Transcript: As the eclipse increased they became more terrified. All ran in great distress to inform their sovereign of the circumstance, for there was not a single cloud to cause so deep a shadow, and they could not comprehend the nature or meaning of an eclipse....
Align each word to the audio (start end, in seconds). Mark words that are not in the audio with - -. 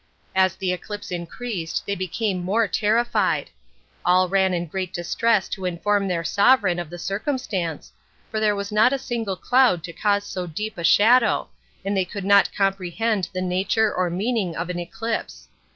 As 0.35 0.55
the 0.55 0.71
eclipse 0.71 1.11
increased 1.11 1.85
they 1.85 1.93
became 1.93 2.43
more 2.43 2.67
terrified. 2.67 3.51
All 4.03 4.27
ran 4.27 4.51
in 4.51 4.65
great 4.65 4.91
distress 4.91 5.47
to 5.49 5.65
inform 5.65 6.07
their 6.07 6.23
sovereign 6.23 6.79
of 6.79 6.89
the 6.89 6.97
circumstance, 6.97 7.91
for 8.31 8.39
there 8.39 8.55
was 8.55 8.71
not 8.71 8.93
a 8.93 8.97
single 8.97 9.35
cloud 9.35 9.83
to 9.83 9.93
cause 9.93 10.23
so 10.23 10.47
deep 10.47 10.79
a 10.79 10.83
shadow, 10.83 11.49
and 11.85 11.95
they 11.95 12.03
could 12.03 12.25
not 12.25 12.49
comprehend 12.51 13.29
the 13.31 13.41
nature 13.43 13.93
or 13.93 14.09
meaning 14.09 14.55
of 14.55 14.71
an 14.71 14.79
eclipse.... 14.79 15.49